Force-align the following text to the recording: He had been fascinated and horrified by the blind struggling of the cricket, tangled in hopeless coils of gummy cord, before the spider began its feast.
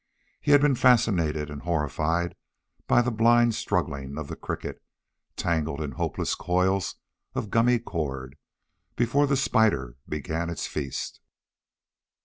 He 0.41 0.49
had 0.49 0.61
been 0.61 0.73
fascinated 0.73 1.51
and 1.51 1.61
horrified 1.61 2.33
by 2.87 3.03
the 3.03 3.11
blind 3.11 3.53
struggling 3.53 4.17
of 4.17 4.29
the 4.29 4.35
cricket, 4.35 4.81
tangled 5.35 5.79
in 5.79 5.91
hopeless 5.91 6.33
coils 6.33 6.95
of 7.35 7.51
gummy 7.51 7.77
cord, 7.77 8.35
before 8.95 9.27
the 9.27 9.37
spider 9.37 9.97
began 10.09 10.49
its 10.49 10.65
feast. 10.65 11.21